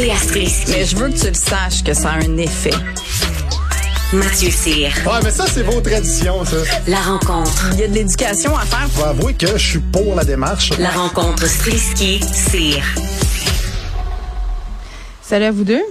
Léa 0.00 0.16
Strisky. 0.16 0.70
Mais 0.70 0.86
je 0.86 0.96
veux 0.96 1.10
que 1.10 1.18
tu 1.18 1.26
le 1.26 1.34
saches 1.34 1.84
que 1.84 1.92
ça 1.92 2.12
a 2.12 2.14
un 2.14 2.36
effet. 2.38 2.70
Mathieu 4.14 4.48
Cyr. 4.50 4.88
Ouais, 5.04 5.20
mais 5.22 5.30
ça, 5.30 5.44
c'est 5.46 5.62
vos 5.62 5.78
traditions, 5.82 6.42
ça. 6.46 6.56
La 6.88 7.00
rencontre. 7.00 7.68
Il 7.74 7.80
y 7.80 7.82
a 7.82 7.88
de 7.88 7.92
l'éducation 7.92 8.56
à 8.56 8.62
faire. 8.62 8.88
Faut 8.92 9.04
avouer 9.04 9.34
que 9.34 9.58
je 9.58 9.66
suis 9.72 9.78
pour 9.78 10.14
la 10.14 10.24
démarche. 10.24 10.70
La 10.78 10.88
rencontre 10.88 11.46
Strisky-Cyr. 11.46 12.82
Salut 15.20 15.44
à 15.44 15.50
vous 15.50 15.64
deux. 15.64 15.82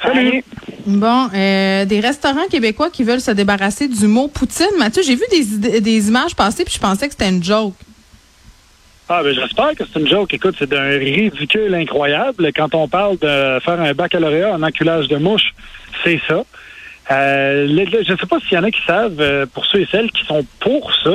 Salut. 0.00 0.44
Bon, 0.86 1.28
euh, 1.34 1.84
des 1.84 1.98
restaurants 1.98 2.46
québécois 2.48 2.90
qui 2.90 3.02
veulent 3.02 3.20
se 3.20 3.32
débarrasser 3.32 3.88
du 3.88 4.06
mot 4.06 4.28
poutine. 4.28 4.66
Mathieu, 4.78 5.02
j'ai 5.02 5.16
vu 5.16 5.24
des, 5.32 5.80
des 5.80 6.08
images 6.08 6.36
passer 6.36 6.64
puis 6.64 6.74
je 6.74 6.78
pensais 6.78 7.08
que 7.08 7.14
c'était 7.14 7.28
une 7.28 7.42
joke. 7.42 7.74
Ah, 9.08 9.22
ben 9.22 9.32
j'espère 9.34 9.74
que 9.76 9.84
c'est 9.84 10.00
une 10.00 10.08
joke. 10.08 10.34
Écoute, 10.34 10.56
c'est 10.58 10.68
d'un 10.68 10.98
ridicule 10.98 11.72
incroyable. 11.74 12.50
Quand 12.54 12.74
on 12.74 12.88
parle 12.88 13.18
de 13.18 13.60
faire 13.60 13.80
un 13.80 13.92
baccalauréat 13.94 14.52
en 14.52 14.62
enculage 14.62 15.06
de 15.08 15.16
mouche, 15.16 15.54
c'est 16.02 16.20
ça. 16.26 16.42
Euh, 17.12 17.68
je 17.68 18.12
ne 18.12 18.16
sais 18.18 18.26
pas 18.26 18.40
s'il 18.40 18.54
y 18.54 18.58
en 18.58 18.64
a 18.64 18.70
qui 18.72 18.82
savent, 18.84 19.20
euh, 19.20 19.46
pour 19.46 19.64
ceux 19.66 19.82
et 19.82 19.88
celles 19.92 20.10
qui 20.10 20.24
sont 20.24 20.44
pour 20.58 20.92
ça, 21.04 21.12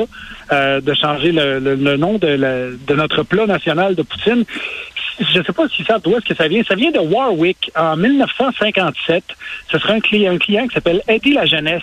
euh, 0.52 0.80
de 0.80 0.94
changer 0.94 1.32
le, 1.32 1.58
le- 1.58 1.74
le 1.74 1.96
nom 1.98 2.16
de, 2.16 2.78
de 2.86 2.94
notre 2.94 3.24
plat 3.24 3.44
national 3.46 3.94
de 3.94 4.00
poutine. 4.02 4.44
Je 5.20 5.38
ne 5.38 5.44
sais 5.44 5.52
pas 5.52 5.68
s'ils 5.68 5.84
savent 5.84 6.00
d'où 6.02 6.16
est-ce 6.16 6.24
que 6.24 6.34
ça 6.34 6.48
vient. 6.48 6.62
Ça 6.64 6.74
vient 6.74 6.90
de 6.90 6.98
Warwick 6.98 7.70
en 7.76 7.96
1957. 7.96 9.24
Ce 9.70 9.78
serait 9.78 9.94
un 9.94 10.00
client, 10.00 10.32
un 10.32 10.38
client 10.38 10.66
qui 10.66 10.74
s'appelle 10.74 11.02
Eddie 11.06 11.34
La 11.34 11.44
Jeunesse 11.44 11.82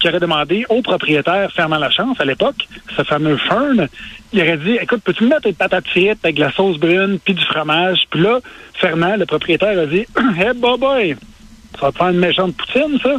qui 0.00 0.08
aurait 0.08 0.20
demandé 0.20 0.64
au 0.68 0.82
propriétaire 0.82 1.50
Fernand 1.52 1.78
Lachance 1.78 2.20
à 2.20 2.24
l'époque, 2.24 2.68
ce 2.96 3.02
fameux 3.02 3.36
Fern, 3.36 3.88
il 4.32 4.40
aurait 4.40 4.56
dit 4.56 4.78
Écoute, 4.80 5.02
peux-tu 5.04 5.24
me 5.24 5.30
mettre 5.30 5.42
des 5.42 5.52
patates 5.52 5.88
frites 5.88 6.18
avec 6.24 6.36
de 6.36 6.40
la 6.40 6.52
sauce 6.52 6.78
brune 6.78 7.18
puis 7.24 7.34
du 7.34 7.44
fromage? 7.44 8.04
Puis 8.10 8.20
là, 8.20 8.40
Fernand, 8.74 9.16
le 9.16 9.26
propriétaire, 9.26 9.78
a 9.78 9.86
dit 9.86 10.06
Hey, 10.38 10.52
boy, 10.54 10.78
boy, 10.78 11.16
ça 11.78 11.86
va 11.86 11.92
te 11.92 11.98
faire 11.98 12.08
une 12.08 12.18
méchante 12.18 12.56
poutine, 12.56 12.98
ça? 13.02 13.16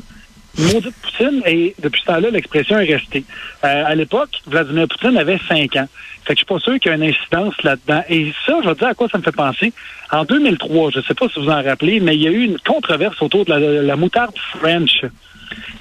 Maudite 0.57 0.95
Poutine, 1.01 1.41
et 1.45 1.75
depuis 1.79 2.01
ce 2.01 2.05
temps-là, 2.07 2.29
l'expression 2.29 2.79
est 2.79 2.93
restée. 2.93 3.25
Euh, 3.63 3.83
à 3.85 3.95
l'époque, 3.95 4.29
Vladimir 4.47 4.87
Poutine 4.87 5.17
avait 5.17 5.39
cinq 5.47 5.75
ans. 5.75 5.87
Fait 6.23 6.33
que 6.33 6.39
je 6.39 6.45
suis 6.45 6.45
pas 6.45 6.59
sûr 6.59 6.79
qu'il 6.79 6.89
y 6.89 6.93
a 6.93 6.97
une 6.97 7.03
incidence 7.03 7.53
là-dedans. 7.63 8.03
Et 8.09 8.33
ça, 8.45 8.53
je 8.63 8.69
vais 8.69 8.75
dire 8.75 8.87
à 8.87 8.93
quoi 8.93 9.07
ça 9.09 9.17
me 9.17 9.23
fait 9.23 9.31
penser. 9.31 9.73
En 10.11 10.23
2003, 10.23 10.91
je 10.91 11.01
sais 11.01 11.13
pas 11.13 11.27
si 11.29 11.39
vous 11.39 11.49
en 11.49 11.61
rappelez, 11.61 11.99
mais 11.99 12.15
il 12.15 12.21
y 12.21 12.27
a 12.27 12.31
eu 12.31 12.43
une 12.43 12.57
controverse 12.59 13.21
autour 13.21 13.45
de 13.45 13.51
la, 13.51 13.59
la 13.59 13.95
moutarde 13.95 14.35
French 14.57 15.05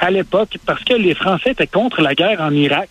à 0.01 0.11
l'époque 0.11 0.59
parce 0.67 0.83
que 0.85 0.95
les 0.95 1.15
Français 1.15 1.53
étaient 1.53 1.67
contre 1.67 2.01
la 2.03 2.15
guerre 2.15 2.41
en 2.41 2.53
Irak. 2.53 2.91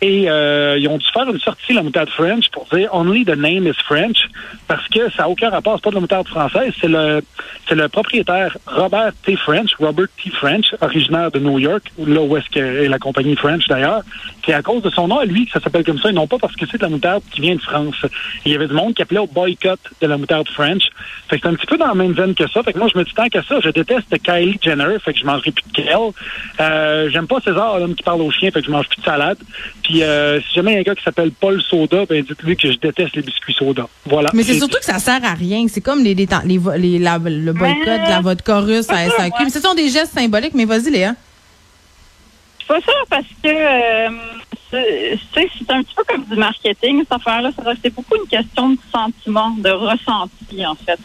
Et 0.00 0.30
euh, 0.30 0.78
ils 0.78 0.88
ont 0.88 0.98
dû 0.98 1.06
faire 1.12 1.28
une 1.28 1.40
sortie, 1.40 1.72
la 1.72 1.82
moutarde 1.82 2.10
French, 2.10 2.50
pour 2.50 2.66
dire 2.72 2.88
Only 2.92 3.24
the 3.24 3.36
name 3.36 3.66
is 3.66 3.76
French, 3.84 4.28
parce 4.66 4.86
que 4.88 5.10
ça 5.12 5.24
n'a 5.24 5.28
aucun 5.28 5.50
rapport, 5.50 5.74
c'est 5.76 5.84
pas 5.84 5.90
de 5.90 5.96
la 5.96 6.00
moutarde 6.00 6.28
française, 6.28 6.72
c'est 6.80 6.88
le 6.88 7.22
c'est 7.68 7.74
le 7.74 7.88
propriétaire 7.88 8.56
Robert 8.66 9.12
T. 9.24 9.36
French, 9.36 9.74
Robert 9.78 10.06
T. 10.22 10.30
French, 10.30 10.74
originaire 10.80 11.30
de 11.30 11.38
New 11.38 11.58
York, 11.58 11.82
là 11.98 12.22
où 12.22 12.36
est-ce 12.36 12.58
est 12.58 12.88
la 12.88 12.98
compagnie 12.98 13.36
French 13.36 13.66
d'ailleurs. 13.68 14.02
C'est 14.44 14.54
à 14.54 14.62
cause 14.62 14.82
de 14.82 14.90
son 14.90 15.08
nom 15.08 15.18
à 15.18 15.24
lui 15.24 15.48
ça 15.52 15.60
s'appelle 15.60 15.84
comme 15.84 15.98
ça, 15.98 16.10
et 16.10 16.12
non 16.12 16.26
pas 16.26 16.38
parce 16.38 16.54
que 16.56 16.66
c'est 16.66 16.78
de 16.78 16.82
la 16.82 16.88
moutarde 16.88 17.22
qui 17.30 17.40
vient 17.40 17.54
de 17.54 17.60
France. 17.60 17.96
Il 18.44 18.52
y 18.52 18.54
avait 18.54 18.66
du 18.66 18.74
monde 18.74 18.94
qui 18.94 19.02
appelait 19.02 19.18
au 19.18 19.26
boycott 19.26 19.80
de 20.00 20.06
la 20.06 20.16
moutarde 20.16 20.48
French. 20.48 20.84
Fait 21.28 21.36
que 21.36 21.42
c'est 21.42 21.48
un 21.48 21.54
petit 21.54 21.66
peu 21.66 21.76
dans 21.76 21.86
la 21.86 21.94
même 21.94 22.12
veine 22.12 22.34
que 22.34 22.48
ça. 22.48 22.62
Fait 22.62 22.72
que 22.72 22.78
moi, 22.78 22.88
je 22.92 22.98
me 22.98 23.04
dis 23.04 23.12
tant 23.14 23.28
qu'à 23.28 23.42
ça, 23.42 23.60
je 23.60 23.70
déteste 23.70 24.16
Kylie 24.22 24.58
Jenner, 24.60 24.96
fait 25.04 25.12
que 25.12 25.18
je 25.18 25.24
mangerai 25.24 25.50
plus 25.50 25.64
de 25.64 25.72
kale. 25.72 26.12
Euh, 26.60 27.10
J'aime 27.10 27.26
pas 27.26 27.40
César, 27.40 27.78
l'homme 27.78 27.94
qui 27.94 28.02
parle 28.02 28.22
aux 28.22 28.30
chiens, 28.30 28.50
fait 28.50 28.60
que 28.60 28.66
je 28.66 28.70
mange 28.70 28.88
plus 28.88 29.00
de 29.00 29.04
salade. 29.04 29.38
Puis 29.82 30.02
euh, 30.02 30.40
si 30.40 30.54
jamais 30.54 30.72
il 30.72 30.74
y 30.74 30.76
a 30.78 30.80
un 30.80 30.82
gars 30.82 30.94
qui 30.94 31.02
s'appelle 31.02 31.32
Paul 31.32 31.60
Soda, 31.62 32.04
ben 32.06 32.22
dites-lui 32.22 32.56
que 32.56 32.70
je 32.70 32.78
déteste 32.78 33.16
les 33.16 33.22
biscuits 33.22 33.54
soda. 33.54 33.88
Voilà. 34.06 34.30
Mais 34.34 34.42
c'est 34.42 34.54
surtout 34.58 34.78
que 34.78 34.84
ça 34.84 34.98
sert 34.98 35.24
à 35.24 35.34
rien. 35.34 35.66
C'est 35.68 35.80
comme 35.80 36.02
les, 36.04 36.14
les, 36.14 36.26
les, 36.76 36.98
la- 36.98 37.18
le 37.18 37.52
boycott 37.52 37.84
de 37.86 38.08
la 38.10 38.20
vodka 38.20 38.60
russe 38.60 38.90
à 38.90 39.08
SAQ. 39.16 39.44
Mais 39.44 39.50
ce 39.50 39.60
sont 39.60 39.74
des 39.74 39.88
gestes 39.88 40.14
symboliques, 40.14 40.54
mais 40.54 40.64
vas-y, 40.64 40.90
Léa. 40.90 41.14
C'est 42.60 42.66
pas 42.68 42.80
ça 42.80 42.92
parce 43.08 43.24
que 43.42 43.48
euh, 43.48 44.10
c'est 44.70 45.70
un 45.70 45.82
petit 45.82 45.94
peu 45.96 46.04
comme 46.06 46.24
du 46.24 46.36
marketing, 46.36 46.98
cette 47.00 47.12
affaire-là. 47.12 47.50
Ça- 47.56 47.72
C'est 47.82 47.94
beaucoup 47.94 48.16
une 48.16 48.28
question 48.28 48.70
de 48.70 48.78
sentiment, 48.92 49.50
de 49.58 49.70
ressenti, 49.70 50.66
en 50.66 50.74
fait. 50.74 50.98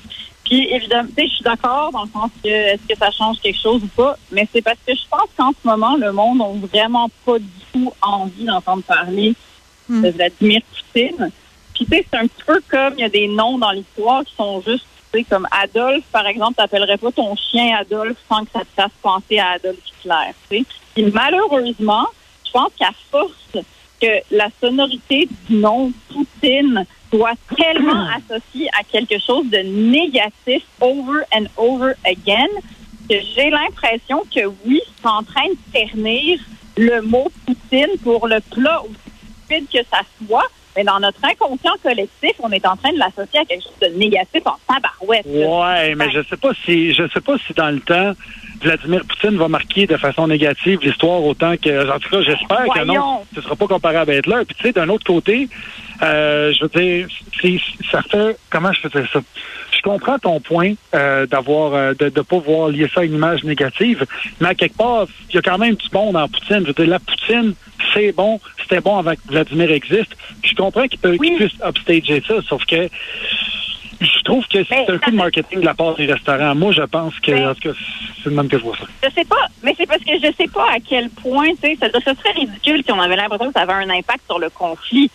Puis 0.43 0.67
évidemment, 0.69 1.07
tu 1.09 1.15
sais, 1.15 1.27
je 1.29 1.35
suis 1.35 1.43
d'accord 1.43 1.91
dans 1.91 2.03
le 2.03 2.09
sens 2.09 2.29
que 2.43 2.49
est-ce 2.49 2.87
que 2.87 2.97
ça 2.97 3.11
change 3.11 3.39
quelque 3.39 3.59
chose 3.59 3.83
ou 3.83 3.87
pas, 3.87 4.17
mais 4.31 4.47
c'est 4.51 4.61
parce 4.61 4.77
que 4.85 4.93
je 4.93 5.07
pense 5.09 5.29
qu'en 5.37 5.51
ce 5.51 5.67
moment, 5.67 5.95
le 5.95 6.11
monde 6.11 6.39
n'a 6.39 6.67
vraiment 6.67 7.09
pas 7.25 7.39
du 7.39 7.49
tout 7.71 7.93
envie 8.01 8.45
d'entendre 8.45 8.83
parler 8.83 9.33
de 9.89 10.09
Vladimir 10.09 10.61
Poutine. 10.61 11.31
Puis 11.73 11.85
tu 11.85 11.91
sais, 11.91 12.05
c'est 12.09 12.17
un 12.17 12.27
petit 12.27 12.43
peu 12.45 12.61
comme 12.69 12.93
il 12.97 13.01
y 13.01 13.05
a 13.05 13.09
des 13.09 13.27
noms 13.27 13.57
dans 13.57 13.71
l'histoire 13.71 14.23
qui 14.23 14.33
sont 14.35 14.61
juste, 14.61 14.85
tu 15.11 15.19
sais, 15.19 15.23
comme 15.23 15.47
Adolphe, 15.51 16.05
par 16.11 16.27
exemple, 16.27 16.55
t'appellerais 16.55 16.97
pas 16.97 17.11
ton 17.11 17.35
chien 17.35 17.75
Adolphe 17.77 18.17
sans 18.29 18.43
que 18.43 18.51
ça 18.51 18.61
te 18.61 18.73
fasse 18.75 18.91
penser 19.01 19.39
à 19.39 19.51
Adolf 19.51 19.77
Hitler, 19.87 20.33
tu 20.49 20.57
sais. 20.57 20.65
Puis 20.93 21.05
malheureusement, 21.11 22.07
je 22.45 22.51
pense 22.51 22.71
qu'à 22.77 22.91
force 23.09 23.65
que 24.03 24.35
la 24.35 24.49
sonorité 24.61 25.29
du 25.47 25.55
nom 25.55 25.93
Poutine 26.09 26.85
soit 27.09 27.37
tellement 27.55 28.05
associée 28.17 28.67
à 28.77 28.83
quelque 28.83 29.17
chose 29.25 29.49
de 29.49 29.59
négatif 29.59 30.63
over 30.81 31.21
and 31.33 31.45
over 31.55 31.93
again 32.05 32.49
que 33.09 33.15
j'ai 33.35 33.49
l'impression 33.49 34.23
que 34.33 34.45
oui, 34.65 34.81
c'est 35.01 35.07
en 35.07 35.23
train 35.23 35.47
de 35.47 35.71
ternir 35.71 36.39
le 36.75 37.01
mot 37.01 37.31
Poutine 37.45 37.97
pour 38.03 38.27
le 38.27 38.41
plat 38.41 38.81
aussi 38.81 39.13
stupide 39.45 39.67
que 39.71 39.87
ça 39.89 40.01
soit. 40.25 40.49
Mais 40.75 40.83
dans 40.83 40.99
notre 40.99 41.19
inconscient 41.23 41.75
collectif, 41.81 42.31
on 42.39 42.51
est 42.51 42.65
en 42.65 42.75
train 42.75 42.91
de 42.91 42.99
l'associer 42.99 43.39
à 43.39 43.45
quelque 43.45 43.63
chose 43.63 43.79
de 43.81 43.97
négatif 43.97 44.41
en 44.45 44.55
tabarouette. 44.67 45.25
Ouais, 45.25 45.95
mais 45.95 46.09
je 46.11 46.21
sais 46.27 46.37
pas 46.37 46.51
si 46.65 46.93
je 46.93 47.07
sais 47.07 47.21
pas 47.21 47.37
si 47.45 47.53
dans 47.53 47.69
le 47.69 47.79
temps 47.79 48.13
Vladimir 48.61 49.01
Poutine 49.05 49.37
va 49.37 49.47
marquer 49.47 49.85
de 49.85 49.97
façon 49.97 50.27
négative 50.27 50.79
l'histoire 50.81 51.21
autant 51.23 51.55
que 51.57 51.91
en 51.91 51.99
tout 51.99 52.09
cas 52.09 52.21
j'espère 52.21 52.65
que 52.73 52.85
non, 52.85 53.21
ce 53.35 53.41
sera 53.41 53.55
pas 53.55 53.67
comparable 53.67 54.11
à 54.11 54.17
Hitler. 54.17 54.41
Puis 54.47 54.55
tu 54.55 54.63
sais 54.63 54.71
d'un 54.71 54.89
autre 54.89 55.05
côté, 55.05 55.49
euh, 56.03 56.53
je 56.53 56.63
veux 56.63 56.69
dire, 56.81 57.07
c'est- 57.41 57.59
ça 57.91 58.01
fait 58.01 58.37
comment 58.49 58.71
je 58.73 58.81
faisais 58.87 59.05
ça? 59.11 59.19
Je 59.75 59.81
comprends 59.81 60.17
ton 60.19 60.39
point 60.39 60.73
euh, 60.95 61.25
d'avoir 61.25 61.73
euh, 61.73 61.93
de 61.93 62.05
ne 62.05 62.21
pas 62.21 62.37
voir 62.37 62.69
lier 62.69 62.87
ça 62.93 63.01
à 63.01 63.03
une 63.03 63.15
image 63.15 63.43
négative, 63.43 64.05
mais 64.39 64.49
à 64.49 64.55
quelque 64.55 64.77
part, 64.77 65.07
il 65.29 65.35
y 65.35 65.37
a 65.39 65.41
quand 65.41 65.57
même 65.57 65.75
du 65.75 65.89
bon 65.89 66.11
dans 66.13 66.27
Poutine. 66.27 66.61
Je 66.61 66.67
veux 66.67 66.73
dire, 66.73 66.87
la 66.87 66.99
Poutine, 66.99 67.53
c'est 67.93 68.11
bon, 68.11 68.39
c'était 68.61 68.79
bon 68.81 68.97
avant 68.99 69.13
que 69.13 69.21
Vladimir 69.27 69.71
existe. 69.71 70.15
Je 70.43 70.53
comprends 70.55 70.87
qu'il 70.87 70.99
peut 70.99 71.17
qu'il 71.17 71.35
puisse 71.35 71.53
upstager 71.65 72.21
ça, 72.27 72.35
sauf 72.47 72.63
que 72.65 72.87
je 74.01 74.21
trouve 74.23 74.45
que 74.47 74.63
c'est 74.65 74.89
un 74.89 74.97
coup 74.97 75.11
de 75.11 75.15
marketing 75.15 75.61
de 75.61 75.65
la 75.65 75.73
part 75.73 75.95
des 75.95 76.05
restaurants. 76.11 76.55
Moi, 76.55 76.71
je 76.73 76.81
pense 76.83 77.17
que, 77.19 77.31
en 77.49 77.53
tout 77.55 77.61
cas, 77.71 77.77
c'est 78.21 78.29
le 78.29 78.35
même 78.35 78.49
que 78.49 78.57
je 78.57 78.63
vois 78.63 78.75
ça. 78.77 78.85
Je 79.03 79.09
sais 79.09 79.25
pas, 79.25 79.47
mais 79.63 79.73
c'est 79.77 79.85
parce 79.85 80.03
que 80.03 80.13
je 80.21 80.31
sais 80.37 80.47
pas 80.47 80.67
à 80.71 80.79
quel 80.79 81.09
point, 81.09 81.49
tu 81.61 81.69
sais, 81.69 81.77
ça, 81.79 81.89
ça 81.91 82.13
serait 82.15 82.31
ridicule 82.35 82.83
si 82.85 82.91
on 82.91 82.99
avait 82.99 83.15
l'impression 83.15 83.47
que 83.47 83.53
ça 83.53 83.61
avait 83.61 83.73
un 83.73 83.89
impact 83.89 84.21
sur 84.27 84.39
le 84.39 84.49
conflit. 84.49 85.09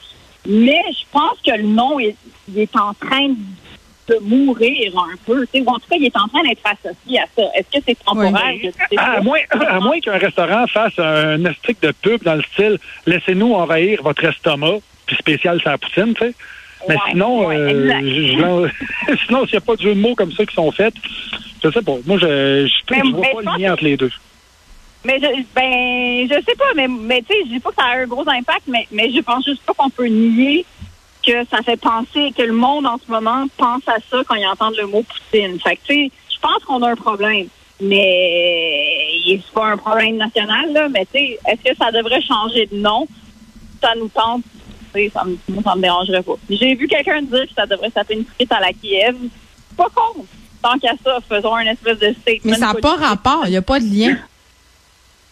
Mais 0.49 0.81
je 0.91 1.05
pense 1.13 1.39
que 1.47 1.53
le 1.57 1.63
nom 1.69 2.01
est, 2.01 2.17
il 2.49 2.59
est 2.59 2.75
en 2.77 2.95
train 2.95 3.29
de 3.29 4.19
mourir 4.23 4.93
un 4.97 5.17
peu, 5.27 5.47
tu 5.53 5.59
sais, 5.59 5.65
ou 5.65 5.69
en 5.69 5.75
tout 5.75 5.89
cas, 5.91 5.97
il 6.01 6.07
est 6.07 6.17
en 6.17 6.27
train 6.29 6.43
d'être 6.49 6.63
associé 6.65 7.21
à 7.21 7.25
ça. 7.37 7.43
Est-ce 7.55 7.79
que 7.79 7.85
c'est 7.87 7.99
temporaire? 8.03 8.55
Pas. 8.97 9.03
à 9.03 9.21
moins, 9.21 9.39
à 9.69 9.81
moins 9.81 10.01
qu'un 10.01 10.17
restaurant 10.17 10.67
fasse 10.67 10.99
un 10.99 11.45
estique 11.45 11.83
de 11.83 11.93
pub 11.93 12.23
dans 12.25 12.37
le 12.37 12.43
style 12.55 12.79
Laissez-nous 13.07 13.53
envahir 13.53 14.03
votre 14.03 14.25
estomac, 14.25 14.79
puis 15.07 15.17
spécial 15.17 15.61
sa 15.63 15.77
poutine, 15.77 16.15
tu 16.15 16.25
sais. 16.25 16.35
Mais 16.89 16.95
Ouais, 16.95 17.01
sinon, 17.11 17.47
ouais, 17.49 17.57
euh, 17.57 18.01
je- 18.01 19.17
sinon, 19.27 19.45
s'il 19.45 19.53
n'y 19.55 19.59
a 19.59 19.61
pas 19.61 19.77
de 19.77 19.83
jeu 19.83 19.95
de 19.95 20.01
mots 20.01 20.15
comme 20.15 20.33
ça 20.33 20.47
qui 20.47 20.55
sont 20.55 20.71
faits, 20.71 20.95
je 21.63 21.71
sais 21.71 21.83
pas. 21.83 21.97
Moi, 22.07 22.17
je 22.19 22.67
je 22.67 23.11
vois 23.11 23.21
pas 23.45 23.53
le 23.57 23.63
lien 23.63 23.73
entre 23.75 23.85
les 23.85 23.97
deux. 23.99 24.11
Mais 25.05 25.21
je, 25.21 25.27
ben, 25.55 26.29
je 26.29 26.45
sais 26.45 26.57
pas, 26.57 26.75
mais, 26.75 26.89
mais 26.89 27.23
tu 27.23 27.29
sais, 27.29 27.43
je 27.45 27.51
dis 27.51 27.61
pas 27.61 27.71
que 27.71 27.77
ça 27.77 27.85
a 27.85 27.99
un 27.99 28.07
gros 28.07 28.29
impact, 28.29 28.63
mais, 28.67 28.87
mais 28.91 29.11
je 29.13 29.21
pense 29.21 29.45
juste 29.45 29.63
pas 29.63 29.73
qu'on 29.75 29.91
peut 29.91 30.07
nier 30.07 30.65
que 31.25 31.45
ça 31.51 31.63
fait 31.63 31.77
penser, 31.77 32.33
que 32.37 32.43
le 32.43 32.53
monde 32.53 32.87
en 32.87 32.97
ce 32.99 33.11
moment 33.11 33.47
pense 33.57 33.87
à 33.87 33.97
ça 34.11 34.19
quand 34.27 34.35
ils 34.35 34.47
entendent 34.47 34.77
le 34.77 34.87
mot 34.87 35.03
Poutine. 35.03 35.61
Fait 35.61 35.77
que, 35.77 35.83
tu 35.87 35.95
sais, 35.95 36.11
je 36.33 36.39
pense 36.41 36.65
qu'on 36.65 36.83
a 36.83 36.91
un 36.91 36.97
problème. 36.97 37.49
Mais 37.81 39.41
c'est 39.45 39.53
pas 39.53 39.67
un 39.67 39.77
problème 39.77 40.17
national, 40.17 40.73
là, 40.73 40.89
mais 40.89 41.07
tu 41.07 41.19
sais, 41.19 41.39
est-ce 41.47 41.71
que 41.71 41.77
ça 41.77 41.93
devrait 41.93 42.23
changer? 42.23 42.67
De 42.67 42.77
nom? 42.77 43.07
Ça 43.81 43.95
nous 43.97 44.09
tente, 44.09 44.43
tu 44.93 45.01
sais, 45.01 45.11
ça 45.15 45.25
me, 45.25 45.39
moi, 45.49 45.63
ça 45.63 45.77
me 45.77 45.83
dérangerait 45.83 46.23
pas. 46.23 46.35
J'ai 46.51 46.75
vu 46.75 46.89
quelqu'un 46.89 47.23
dire 47.23 47.47
que 47.47 47.55
ça 47.55 47.67
devrait 47.67 47.91
s'appeler 47.91 48.19
une 48.19 48.25
frite 48.25 48.51
à 48.51 48.61
la 48.61 48.73
Kiev. 48.73 49.17
Pas 49.77 49.89
con. 49.95 50.25
Tant 50.61 50.77
qu'à 50.79 50.95
ça, 51.05 51.19
faisons 51.29 51.55
un 51.55 51.67
espèce 51.67 51.99
de 52.01 52.13
statement. 52.21 52.51
Mais 52.51 52.57
ça 52.57 52.73
n'a 52.73 52.75
pas 52.75 52.97
rapport. 52.97 53.43
Il 53.45 53.51
n'y 53.51 53.57
a 53.57 53.63
pas 53.63 53.79
de 53.79 53.85
lien. 53.85 54.17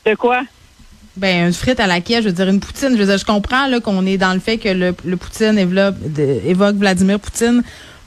De 0.07 0.15
quoi? 0.15 0.43
Ben, 1.17 1.47
une 1.47 1.53
frite 1.53 1.81
à 1.81 1.87
la 1.87 2.01
Kiev, 2.01 2.23
je 2.23 2.29
veux 2.29 2.35
dire, 2.35 2.49
une 2.49 2.61
poutine. 2.61 2.91
Je 2.93 2.97
veux 2.99 3.07
dire, 3.07 3.19
je 3.19 3.25
comprends 3.25 3.67
là, 3.67 3.81
qu'on 3.81 4.05
est 4.07 4.19
dans 4.19 4.35
le 4.35 4.41
fait 4.41 4.59
que 4.59 4.69
le, 4.69 4.95
le 5.05 5.17
Poutine 5.17 5.59
évoque, 5.59 5.95
évoque 6.47 6.77
Vladimir 6.77 7.19
Poutine. 7.19 7.63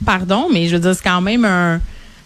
Pardon, 0.06 0.46
mais 0.52 0.68
je 0.68 0.76
veux 0.76 0.80
dire, 0.80 0.94
c'est 0.94 1.02
quand 1.02 1.20
même 1.20 1.44
un. 1.44 1.80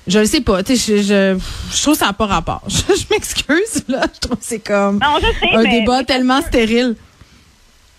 Je 0.06 0.18
le 0.18 0.26
sais 0.26 0.42
pas. 0.42 0.62
Tu 0.62 0.76
sais, 0.76 0.98
je, 0.98 1.02
je, 1.02 1.38
je 1.74 1.82
trouve 1.82 1.94
ça 1.96 2.06
n'a 2.06 2.12
pas 2.12 2.26
rapport. 2.26 2.62
Je, 2.68 2.76
je 2.94 3.04
m'excuse, 3.10 3.82
là. 3.88 4.02
Je 4.14 4.20
trouve 4.20 4.36
que 4.36 4.44
c'est 4.44 4.58
comme 4.58 4.98
Non, 4.98 5.16
je 5.20 5.26
sais, 5.40 5.54
un 5.56 5.62
mais- 5.62 5.80
débat 5.80 6.04
tellement 6.04 6.42
stérile. 6.42 6.94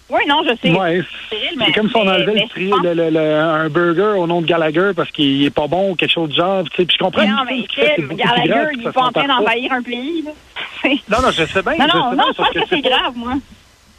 Oui, 0.09 0.21
non, 0.27 0.43
je 0.43 0.55
sais. 0.61 0.71
Ouais, 0.71 1.01
c'est 1.31 1.71
comme 1.73 1.89
si 1.89 1.95
on 1.95 2.07
enlevait 2.07 2.33
le, 2.33 2.41
je 2.55 2.93
le- 2.93 3.09
le- 3.09 3.35
un 3.39 3.69
burger 3.69 4.19
au 4.19 4.27
nom 4.27 4.41
de 4.41 4.45
Gallagher 4.45 4.91
parce 4.95 5.09
qu'il 5.09 5.43
est 5.43 5.49
pas 5.49 5.65
bon 5.67 5.91
ou 5.91 5.95
quelque 5.95 6.11
chose 6.11 6.29
du 6.29 6.35
genre. 6.35 6.63
tu 6.65 6.75
sais. 6.75 6.85
Puis 6.85 6.95
je 6.99 7.03
comprends. 7.03 7.25
Non, 7.27 7.43
mais 7.49 7.63
grave, 7.63 8.15
Gallagher, 8.15 8.69
il 8.77 8.83
ça 8.83 8.89
est 8.89 8.91
pas 8.93 9.01
en 9.01 9.11
train 9.11 9.27
d'envahir 9.27 9.71
un 9.73 9.81
pays, 9.81 10.23
là. 10.23 10.31
Non, 11.09 11.21
non, 11.23 11.31
je 11.31 11.43
sais 11.45 11.61
bien. 11.63 11.73
Non, 11.77 11.85
je 11.91 11.97
non, 11.97 12.09
sais 12.11 12.15
non, 12.17 12.23
je 12.29 12.33
pense 12.37 12.49
que 12.49 12.59
c'est 12.69 12.81
grave, 12.81 13.13
moi. 13.15 13.33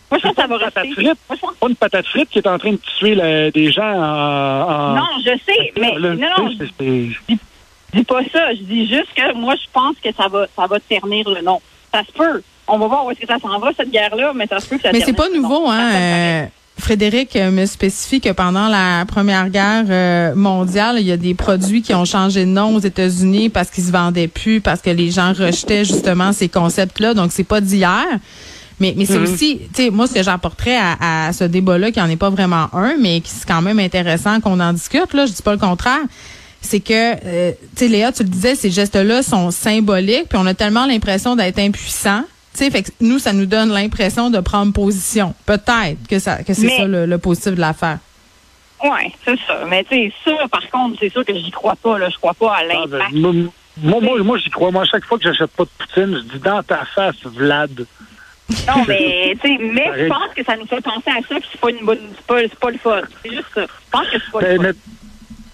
Moi, 0.09 0.19
je 0.19 0.29
pense 0.29 0.35
que 0.37 0.41
ça 0.41 0.47
va 0.47 0.57
rester. 0.59 0.93
frite. 0.93 1.05
Moi, 1.07 1.15
je 1.33 1.37
pense- 1.41 1.55
Pas 1.57 1.67
une 1.69 1.75
patate 1.75 2.07
frite 2.07 2.29
qui 2.31 2.39
est 2.39 2.47
en 2.47 2.59
train 2.59 2.71
de 2.73 2.79
tuer 2.99 3.17
le- 3.17 3.51
des 3.51 3.73
gens 3.73 3.83
en. 3.93 4.71
en- 4.71 4.95
Non, 4.95 5.09
je 5.25 5.33
sais, 5.45 5.73
mais 5.81 5.99
Là, 5.99 6.15
non, 6.15 6.45
non, 6.45 6.51
je 6.51 6.65
dis 7.99 8.05
pas 8.05 8.23
ça. 8.33 8.53
Je 8.55 8.63
dis 8.63 8.87
juste 8.87 9.13
que 9.17 9.33
moi, 9.35 9.55
je 9.57 9.67
pense 9.73 9.97
que 10.03 10.13
ça 10.13 10.29
va, 10.29 10.47
ça 10.55 10.67
va 10.69 10.79
ternir 10.79 11.29
le 11.29 11.41
nom. 11.43 11.61
Ça 11.93 12.03
se 12.05 12.13
peut. 12.13 12.43
On 12.69 12.79
va 12.79 12.87
voir 12.87 13.07
où 13.07 13.11
est-ce 13.11 13.21
que 13.21 13.27
ça 13.27 13.39
s'en 13.39 13.59
va, 13.59 13.71
cette 13.77 13.91
guerre-là, 13.91 14.33
mais 14.35 14.47
ça 14.47 14.61
se 14.61 14.67
peut 14.67 14.77
que 14.77 14.83
ça 14.83 14.91
Mais 14.93 15.01
c'est 15.01 15.13
pas 15.13 15.29
nouveau, 15.29 15.69
hein. 15.69 15.91
Euh, 15.93 16.47
Frédéric 16.79 17.37
euh, 17.37 17.51
me 17.51 17.65
spécifie 17.65 18.21
que 18.21 18.31
pendant 18.31 18.69
la 18.69 19.05
Première 19.07 19.49
Guerre 19.49 19.85
euh, 19.89 20.35
mondiale, 20.35 20.97
il 20.99 21.07
y 21.07 21.13
a 21.13 21.17
des 21.17 21.35
produits 21.35 21.81
qui 21.81 21.95
ont 21.95 22.05
changé 22.05 22.45
de 22.45 22.51
nom 22.51 22.75
aux 22.75 22.81
États-Unis 22.81 23.49
parce 23.49 23.71
qu'ils 23.71 23.85
se 23.85 23.93
vendaient 23.93 24.29
plus, 24.29 24.61
parce 24.61 24.83
que 24.83 24.91
les 24.91 25.11
gens 25.11 25.33
rejetaient 25.33 25.85
justement 25.85 26.33
ces 26.33 26.49
concepts-là. 26.49 27.15
Donc, 27.15 27.33
c'est 27.33 27.45
pas 27.45 27.61
d'hier. 27.61 28.05
Mais, 28.79 28.93
mais 28.95 29.07
c'est 29.07 29.17
aussi, 29.17 29.61
tu 29.75 29.85
sais, 29.85 29.91
moi, 29.91 30.07
ce 30.07 30.13
que 30.13 30.23
j'apporterais 30.23 30.77
à, 30.77 31.29
à 31.29 31.33
ce 31.33 31.45
débat-là, 31.45 31.93
qui 31.93 32.01
en 32.01 32.11
est 32.11 32.17
pas 32.17 32.29
vraiment 32.29 32.69
un, 32.75 32.97
mais 33.01 33.23
qui 33.23 33.31
c'est 33.31 33.49
quand 33.49 33.63
même 33.63 33.79
intéressant 33.79 34.41
qu'on 34.41 34.61
en 34.61 34.75
discute, 34.75 35.15
là, 35.15 35.25
je 35.25 35.33
dis 35.33 35.41
pas 35.41 35.53
le 35.53 35.59
contraire, 35.59 36.03
c'est 36.61 36.81
que, 36.81 37.15
euh, 37.25 37.53
tu 37.75 37.85
sais, 37.85 37.89
Léa, 37.89 38.13
tu 38.13 38.23
le 38.23 38.29
disais, 38.29 38.55
ces 38.55 38.71
gestes-là 38.71 39.23
sont 39.23 39.51
symboliques, 39.51 40.29
puis 40.29 40.39
on 40.39 40.47
a 40.47 40.53
tellement 40.53 40.85
l'impression 40.85 41.37
d'être 41.37 41.59
impuissant. 41.59 42.23
Tu 42.57 42.65
sais, 42.65 42.71
fait 42.71 42.83
que 42.83 42.89
nous, 43.01 43.19
ça 43.19 43.33
nous 43.33 43.47
donne 43.47 43.69
l'impression 43.71 44.31
de 44.31 44.41
prendre 44.41 44.73
position. 44.73 45.35
Peut-être 45.45 46.07
que 46.09 46.19
ça, 46.19 46.43
que 46.43 46.55
c'est 46.55 46.69
ça 46.71 46.87
le, 46.87 47.05
le 47.07 47.19
positif 47.19 47.53
de 47.55 47.61
l'affaire. 47.61 47.99
Ouais, 48.83 49.13
c'est 49.25 49.39
ça. 49.47 49.65
Mais 49.69 49.85
tu 49.85 49.97
sais, 49.97 50.13
ça, 50.25 50.33
par 50.51 50.69
contre, 50.71 50.97
c'est 51.01 51.11
sûr 51.11 51.25
que 51.25 51.35
j'y 51.35 51.51
crois 51.51 51.77
pas, 51.77 51.99
là. 51.99 52.09
Je 52.11 52.17
crois 52.17 52.35
pas 52.35 52.53
à 52.55 52.59
Ah, 52.61 52.87
ben, 52.89 52.99
l'impact. 52.99 53.13
moi, 53.15 53.33
moi, 53.83 54.01
moi, 54.01 54.23
moi, 54.23 54.39
j'y 54.39 54.51
crois. 54.51 54.71
Moi, 54.71 54.83
à 54.83 54.87
chaque 54.87 55.05
fois 55.05 55.19
que 55.19 55.25
j'achète 55.25 55.51
pas 55.51 55.65
de 55.65 55.71
poutine, 55.79 56.17
je 56.17 56.35
dis 56.37 56.43
dans 56.43 56.63
ta 56.63 56.85
face, 56.95 57.17
Vlad. 57.25 57.87
Non, 58.69 58.85
mais, 58.87 59.37
tu 59.43 59.49
sais, 59.49 59.59
mais 59.61 59.91
je 59.99 60.07
pense 60.09 60.33
que 60.37 60.45
ça 60.45 60.57
nous 60.57 60.67
fait 60.67 60.81
penser 60.81 61.11
à 61.11 61.21
ça, 61.29 61.35
puis 61.41 61.49
c'est 61.51 61.61
pas 61.61 61.71
une 61.71 61.85
bonne, 61.85 61.99
c'est 62.17 62.27
pas, 62.27 62.39
c'est 62.43 62.59
pas 62.59 62.71
le 62.71 62.79
fun. 62.79 63.01
C'est 63.23 63.31
juste 63.33 63.47
ça. 63.55 63.63
Je 63.63 63.91
pense 63.91 64.07
que 64.09 64.19
c'est 64.25 64.31
pas 64.33 64.41
Mais, 64.43 64.53
le 64.55 64.57
fun. 64.57 64.63
mais, 64.63 64.73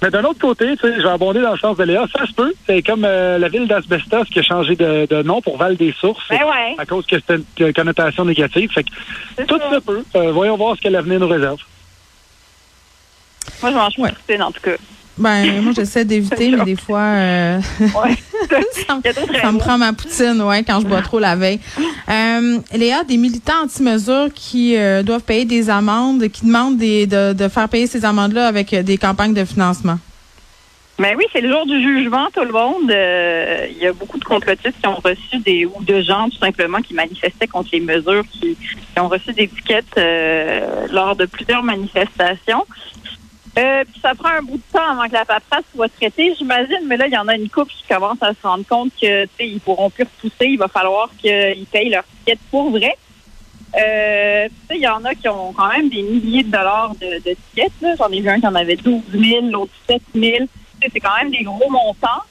mais 0.02 0.10
d'un 0.10 0.25
autre 0.25 0.40
côté, 0.40 0.76
tu 0.76 0.87
sais, 0.88 0.96
je 0.96 1.02
vais 1.02 1.08
abonder 1.08 1.40
dans 1.40 1.52
le 1.52 1.58
sens 1.58 1.76
de 1.76 1.84
Léa, 1.84 2.06
ça 2.16 2.26
se 2.26 2.32
peut. 2.32 2.52
C'est 2.66 2.82
comme 2.82 3.04
euh, 3.04 3.38
la 3.38 3.49
ville 3.49 3.69
d'Asbestos 3.69 4.25
qui 4.25 4.40
a 4.40 4.43
changé 4.43 4.75
de, 4.75 5.06
de 5.06 5.22
nom 5.22 5.40
pour 5.40 5.56
Val 5.56 5.76
des 5.76 5.93
Sources. 5.93 6.25
Ben 6.28 6.40
ouais. 6.44 6.75
À 6.78 6.84
cause 6.87 7.06
que 7.06 7.16
c'était 7.16 7.43
une 7.58 7.72
connotation 7.72 8.25
négative. 8.25 8.70
Fait 8.72 8.84
que 8.84 8.90
tout 9.46 9.58
ça. 9.58 9.70
se 9.75 9.78
peut. 9.81 10.04
Euh, 10.16 10.32
voyons 10.32 10.56
voir 10.56 10.76
ce 10.76 10.82
que 10.82 10.88
l'avenir 10.88 11.20
nous 11.20 11.28
réserve. 11.28 11.58
Moi, 13.62 13.70
je 13.70 13.76
mange 13.76 13.99
Ouais. 13.99 14.40
en 14.40 14.50
tout 14.52 14.60
cas. 14.60 14.72
Ben, 15.19 15.62
moi, 15.62 15.73
j'essaie 15.76 16.05
d'éviter, 16.05 16.50
mais 16.50 16.64
des 16.64 16.76
fois, 16.76 17.00
euh, 17.00 17.61
ça, 18.87 19.53
me 19.53 19.59
prend 19.59 19.79
ma 19.79 19.93
poutine, 19.93 20.41
ouais, 20.43 20.62
quand 20.64 20.81
je 20.81 20.87
bois 20.87 21.03
trop 21.03 21.19
la 21.19 21.37
veille. 21.37 21.61
Euh, 22.09 22.59
Léa, 22.73 23.05
des 23.05 23.17
militants 23.17 23.64
anti-mesures 23.64 24.29
qui 24.35 24.76
euh, 24.76 25.03
doivent 25.03 25.23
payer 25.23 25.44
des 25.44 25.69
amendes, 25.70 26.29
qui 26.29 26.47
demandent 26.47 26.79
des, 26.79 27.06
de, 27.06 27.32
de 27.35 27.49
faire 27.49 27.69
payer 27.69 27.87
ces 27.87 28.05
amendes-là 28.05 28.47
avec 28.47 28.73
euh, 28.73 28.82
des 28.82 28.97
campagnes 28.97 29.35
de 29.35 29.44
financement. 29.44 29.99
Ben 30.99 31.17
oui, 31.17 31.25
c'est 31.32 31.41
le 31.41 31.50
jour 31.50 31.67
du 31.67 31.82
jugement, 31.82 32.29
tout 32.35 32.44
le 32.44 32.53
monde. 32.53 32.91
Euh, 32.91 33.67
Il 33.70 33.79
y 33.79 33.87
a 33.87 33.93
beaucoup 33.93 34.19
de 34.19 34.25
complotistes 34.25 34.79
qui 34.81 34.87
ont 34.87 35.00
reçu 35.03 35.38
des 35.38 35.64
ou 35.64 35.82
de 35.82 36.03
gens 36.03 36.29
tout 36.29 36.37
simplement 36.37 36.79
qui 36.79 36.94
manifestaient 36.94 37.47
contre 37.47 37.70
les 37.73 37.81
mesures, 37.81 38.25
qui, 38.31 38.56
qui 38.56 39.00
ont 39.00 39.09
reçu 39.09 39.32
des 39.32 39.44
étiquettes 39.44 39.97
euh, 39.97 40.87
lors 40.93 41.17
de 41.17 41.25
plusieurs 41.25 41.62
manifestations. 41.62 42.64
Euh, 43.58 43.84
puis 43.84 44.00
ça 44.00 44.14
prend 44.14 44.31
un 44.31 44.43
bout 44.43 44.56
de 44.56 44.62
temps 44.72 44.93
avant 44.93 45.06
que 45.06 45.12
la 45.12 45.26
paperasse 45.26 45.64
soit 45.75 45.88
traitée, 45.90 46.34
j'imagine, 46.38 46.87
mais 46.87 46.96
là, 46.96 47.06
il 47.06 47.12
y 47.12 47.19
en 47.19 47.28
a 47.28 47.37
une 47.37 47.50
couple 47.50 47.72
qui 47.72 47.84
commence 47.87 48.22
à 48.22 48.32
se 48.32 48.46
rendre 48.46 48.64
compte 48.66 48.93
que 49.00 49.26
ils 49.40 49.60
pourront 49.60 49.90
plus 49.90 50.04
repousser, 50.04 50.46
il 50.46 50.58
va 50.58 50.69
falloir 50.69 51.10
qu'ils 51.19 51.66
payent 51.70 51.90
leur 51.90 52.04
ticket 52.04 52.38
pour 52.50 52.70
vrai. 52.70 52.96
Euh, 53.75 54.49
il 54.70 54.81
y 54.81 54.88
en 54.88 55.04
a 55.04 55.14
qui 55.14 55.28
ont 55.28 55.52
quand 55.52 55.69
même 55.69 55.88
des 55.88 56.02
milliers 56.02 56.43
de 56.43 56.50
dollars 56.50 56.94
de, 57.00 57.19
de 57.19 57.37
tickets. 57.54 57.72
J'en 57.99 58.08
ai 58.08 58.20
vu 58.20 58.28
un 58.28 58.38
qui 58.40 58.46
en 58.46 58.54
avait 58.54 58.76
12 58.76 59.02
000, 59.12 59.46
l'autre 59.46 59.72
7 59.88 60.02
000. 60.14 60.37
Tu 60.37 60.44
sais, 60.82 60.90
C'est 60.93 61.00
quand 61.00 61.16
même 61.19 61.31
des 61.31 61.43
gros 61.43 61.70
montants. 61.70 62.22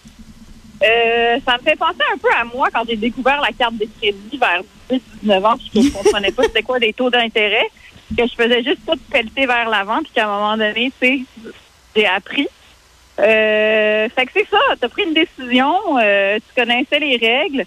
Euh, 0.83 1.39
ça 1.45 1.57
me 1.57 1.63
fait 1.63 1.75
penser 1.75 2.01
un 2.11 2.17
peu 2.17 2.29
à 2.35 2.43
moi 2.43 2.69
quand 2.73 2.83
j'ai 2.87 2.95
découvert 2.95 3.39
la 3.39 3.51
carte 3.51 3.77
de 3.77 3.85
crédit 3.99 4.37
vers 4.37 4.61
18-19 5.23 5.45
ans 5.45 5.55
puis 5.57 5.83
je 5.83 5.91
comprenais 5.91 6.31
pas 6.31 6.43
c'était 6.43 6.63
quoi 6.63 6.79
les 6.79 6.91
taux 6.91 7.11
d'intérêt, 7.11 7.67
que 8.15 8.27
je 8.27 8.35
faisais 8.35 8.63
juste 8.63 8.81
tout 8.87 8.97
pelleter 9.11 9.45
vers 9.45 9.69
l'avant 9.69 9.99
puis 10.03 10.11
qu'à 10.13 10.25
un 10.27 10.31
moment 10.33 10.57
donné, 10.57 10.91
tu 11.01 11.07
sais, 11.07 11.19
j'ai 11.95 12.05
appris. 12.05 12.47
Euh, 13.19 14.07
fait 14.09 14.25
que 14.25 14.31
c'est 14.33 14.47
ça, 14.49 14.57
tu 14.79 14.85
as 14.85 14.89
pris 14.89 15.03
une 15.03 15.13
décision, 15.13 15.75
euh, 15.99 16.37
tu 16.37 16.61
connaissais 16.61 16.99
les 16.99 17.17
règles, 17.17 17.65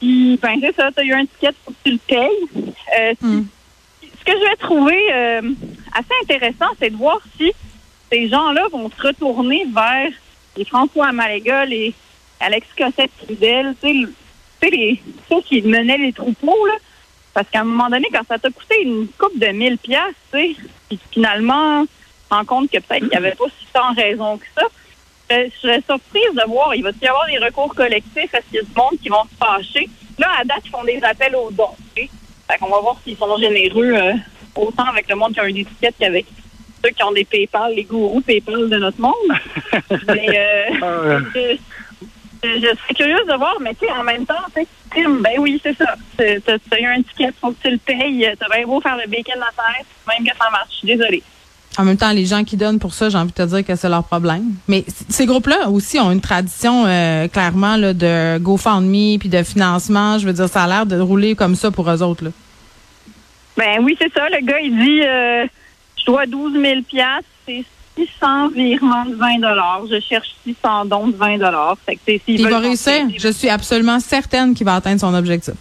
puis 0.00 0.38
ben 0.42 0.58
c'est 0.60 0.74
ça, 0.74 0.90
tu 0.92 1.00
as 1.00 1.04
eu 1.04 1.12
un 1.14 1.24
ticket, 1.24 1.50
faut 1.64 1.70
que 1.70 1.76
tu 1.84 1.92
le 1.92 1.98
payes. 1.98 2.72
Euh, 2.98 3.14
Hmm. 3.20 3.44
Ce 4.20 4.24
que 4.32 4.38
je 4.38 4.44
vais 4.50 4.56
trouver 4.56 5.02
euh, 5.12 5.42
assez 5.94 6.14
intéressant, 6.22 6.70
c'est 6.78 6.90
de 6.90 6.96
voir 6.96 7.18
si 7.36 7.52
ces 8.10 8.28
gens-là 8.28 8.68
vont 8.70 8.88
se 8.90 9.02
retourner 9.08 9.64
vers 9.74 10.10
les 10.56 10.64
François 10.64 11.08
Amalega, 11.08 11.64
les 11.64 11.92
Alex 12.38 12.66
Cossette-Trudel, 12.76 13.74
tu 13.82 13.88
sais, 13.88 13.92
le- 13.94 14.12
tu 14.60 14.68
sais, 14.68 14.70
les, 14.76 15.02
ceux 15.28 15.40
qui 15.42 15.62
menaient 15.62 15.98
les 15.98 16.12
troupeaux, 16.12 16.66
là. 16.66 16.74
Parce 17.34 17.48
qu'à 17.48 17.60
un 17.60 17.64
moment 17.64 17.88
donné, 17.88 18.08
quand 18.12 18.26
ça 18.28 18.38
t'a 18.38 18.50
coûté 18.50 18.82
une 18.82 19.08
coupe 19.18 19.38
de 19.38 19.46
1000 19.46 19.78
piastres, 19.78 20.14
tu 20.32 20.38
sais, 20.38 20.56
puis 20.88 20.98
finalement, 21.10 21.84
rends 22.30 22.44
compte 22.44 22.70
que 22.70 22.78
peut-être 22.78 23.00
qu'il 23.00 23.08
n'y 23.08 23.16
avait 23.16 23.34
pas 23.34 23.44
si 23.58 23.66
tant 23.72 23.92
raison 23.94 24.38
que 24.38 24.46
ça. 24.56 24.66
Je 25.30 25.50
serais 25.60 25.82
surprise 25.88 26.34
de 26.34 26.46
voir, 26.46 26.74
il 26.74 26.82
va 26.82 26.90
y 27.00 27.06
avoir 27.06 27.26
des 27.26 27.38
recours 27.38 27.74
collectifs, 27.74 28.34
est-ce 28.34 28.46
qu'il 28.50 28.56
y 28.56 28.58
a 28.58 28.62
du 28.62 28.74
monde 28.76 29.00
qui 29.02 29.08
vont 29.08 29.24
se 29.24 29.36
fâcher? 29.38 29.88
Là, 30.18 30.28
à 30.38 30.44
date, 30.44 30.60
ils 30.66 30.70
font 30.70 30.84
des 30.84 31.00
appels 31.02 31.34
aux 31.34 31.50
dons, 31.50 31.74
tu 31.94 32.02
sais. 32.02 32.10
Fait 32.50 32.58
qu'on 32.58 32.68
va 32.68 32.80
voir 32.80 32.96
s'ils 33.02 33.16
sont 33.16 33.38
généreux 33.38 33.94
euh, 33.94 34.12
autant 34.54 34.84
avec 34.84 35.08
le 35.08 35.16
monde 35.16 35.32
qui 35.32 35.40
a 35.40 35.48
une 35.48 35.56
étiquette 35.56 35.94
qu'avec 35.98 36.26
ceux 36.84 36.90
qui 36.90 37.02
ont 37.02 37.12
des 37.12 37.24
PayPal, 37.24 37.74
les 37.74 37.84
gourous 37.84 38.20
PayPal 38.20 38.68
de 38.68 38.76
notre 38.76 39.00
monde. 39.00 39.14
Mais 40.06 40.38
euh, 40.38 40.64
Ah, 40.82 40.84
euh, 40.84 41.56
je, 42.42 42.60
serais 42.60 42.94
curieuse 42.94 43.26
de 43.26 43.36
voir, 43.36 43.56
mais 43.60 43.74
tu 43.74 43.86
sais, 43.86 43.92
en 43.92 44.02
même 44.02 44.26
temps, 44.26 44.34
tu 44.54 44.62
sais, 44.62 44.68
Tim, 44.94 45.20
ben 45.20 45.32
oui, 45.38 45.60
c'est 45.62 45.76
ça. 45.76 45.94
T'as 46.16 46.78
eu 46.80 46.86
un 46.86 47.02
ticket, 47.02 47.30
faut 47.40 47.52
que 47.52 47.62
tu 47.62 47.70
le 47.70 47.78
payes. 47.78 48.28
T'as 48.38 48.48
bien 48.54 48.66
beau 48.66 48.80
faire 48.80 48.96
le 48.96 49.08
bacon 49.08 49.34
à 49.36 49.38
la 49.38 49.46
tête, 49.46 49.86
même 50.08 50.26
que 50.26 50.36
ça 50.36 50.50
marche. 50.50 50.68
Je 50.70 50.76
suis 50.76 50.86
désolée. 50.86 51.22
En 51.78 51.84
même 51.84 51.96
temps, 51.96 52.12
les 52.12 52.26
gens 52.26 52.44
qui 52.44 52.58
donnent 52.58 52.78
pour 52.78 52.92
ça, 52.92 53.08
j'ai 53.08 53.16
envie 53.16 53.32
de 53.32 53.36
te 53.36 53.42
dire 53.42 53.64
que 53.64 53.74
c'est 53.76 53.88
leur 53.88 54.04
problème. 54.04 54.52
Mais 54.68 54.84
ces 55.08 55.24
groupes-là 55.24 55.70
aussi 55.70 55.98
ont 55.98 56.10
une 56.10 56.20
tradition 56.20 56.84
euh, 56.86 57.28
clairement 57.28 57.76
là, 57.76 57.94
de 57.94 58.36
GoFundMe 58.38 59.18
puis 59.18 59.30
de 59.30 59.42
financement. 59.42 60.18
Je 60.18 60.26
veux 60.26 60.34
dire, 60.34 60.48
ça 60.48 60.64
a 60.64 60.66
l'air 60.66 60.86
de 60.86 61.00
rouler 61.00 61.34
comme 61.34 61.54
ça 61.54 61.70
pour 61.70 61.90
eux 61.90 62.02
autres. 62.02 62.24
Là. 62.24 62.30
Ben 63.56 63.82
oui, 63.82 63.96
c'est 63.98 64.12
ça. 64.12 64.28
Le 64.28 64.44
gars, 64.44 64.60
il 64.60 64.78
dit 64.78 65.02
euh, 65.02 65.46
je 65.96 66.04
dois 66.04 66.26
12 66.26 66.52
000 66.60 66.80
c'est 67.46 67.64
600 67.96 68.48
virements 68.50 69.04
de 69.04 69.14
20 69.14 69.86
Je 69.90 70.00
cherche 70.00 70.34
600 70.44 70.86
dons 70.86 71.08
de 71.08 71.16
20 71.16 71.38
Fait 71.86 71.96
que, 71.96 72.20
Il 72.26 72.48
va 72.48 72.58
réussir? 72.58 73.08
Je 73.16 73.28
suis 73.28 73.48
absolument 73.48 74.00
certaine 74.00 74.54
qu'il 74.54 74.66
va 74.66 74.76
atteindre 74.76 75.00
son 75.00 75.14
objectif. 75.14 75.54